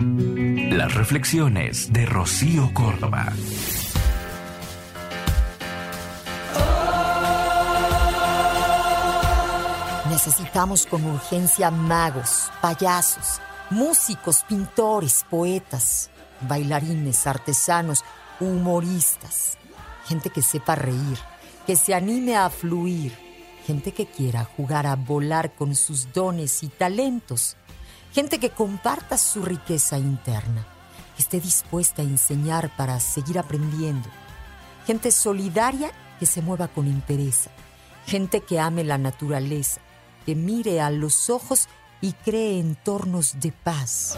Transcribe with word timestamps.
Las 0.00 0.92
reflexiones 0.94 1.92
de 1.92 2.04
Rocío 2.04 2.74
Córdoba. 2.74 3.32
Necesitamos 10.10 10.86
con 10.86 11.04
urgencia 11.04 11.70
magos, 11.70 12.50
payasos, 12.60 13.40
músicos, 13.70 14.42
pintores, 14.48 15.24
poetas, 15.30 16.10
bailarines, 16.40 17.28
artesanos, 17.28 18.04
humoristas, 18.40 19.56
gente 20.06 20.30
que 20.30 20.42
sepa 20.42 20.74
reír, 20.74 21.18
que 21.68 21.76
se 21.76 21.94
anime 21.94 22.36
a 22.36 22.50
fluir, 22.50 23.16
gente 23.64 23.92
que 23.92 24.06
quiera 24.06 24.44
jugar 24.44 24.88
a 24.88 24.96
volar 24.96 25.54
con 25.54 25.76
sus 25.76 26.12
dones 26.12 26.64
y 26.64 26.68
talentos, 26.68 27.56
gente 28.14 28.38
que 28.38 28.50
comparta 28.50 29.18
su 29.18 29.42
riqueza 29.42 29.98
interna, 29.98 30.64
que 31.16 31.22
esté 31.22 31.40
dispuesta 31.40 32.02
a 32.02 32.04
enseñar 32.04 32.70
para 32.76 33.00
seguir 33.00 33.40
aprendiendo, 33.40 34.08
gente 34.86 35.10
solidaria 35.10 35.90
que 36.20 36.26
se 36.26 36.40
mueva 36.40 36.68
con 36.68 36.86
interés, 36.86 37.48
gente 38.06 38.40
que 38.40 38.60
ame 38.60 38.84
la 38.84 38.98
naturaleza, 38.98 39.80
que 40.24 40.36
mire 40.36 40.80
a 40.80 40.90
los 40.90 41.28
ojos 41.28 41.68
y 42.00 42.12
cree 42.12 42.60
entornos 42.60 43.40
de 43.40 43.50
paz. 43.50 44.16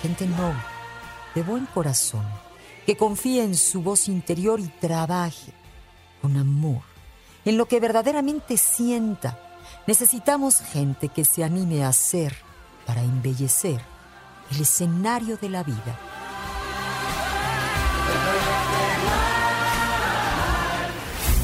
Gente 0.00 0.28
noble, 0.28 0.77
de 1.38 1.44
buen 1.44 1.66
corazón, 1.66 2.24
que 2.84 2.96
confíe 2.96 3.44
en 3.44 3.54
su 3.54 3.80
voz 3.80 4.08
interior 4.08 4.58
y 4.58 4.66
trabaje 4.66 5.52
con 6.20 6.36
amor, 6.36 6.82
en 7.44 7.56
lo 7.56 7.66
que 7.66 7.78
verdaderamente 7.78 8.56
sienta. 8.56 9.38
Necesitamos 9.86 10.60
gente 10.60 11.08
que 11.08 11.24
se 11.24 11.44
anime 11.44 11.84
a 11.84 11.92
ser 11.92 12.34
para 12.86 13.04
embellecer 13.04 13.80
el 14.50 14.62
escenario 14.62 15.36
de 15.36 15.48
la 15.48 15.62
vida. 15.62 15.96